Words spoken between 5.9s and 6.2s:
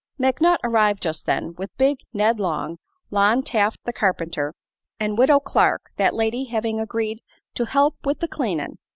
that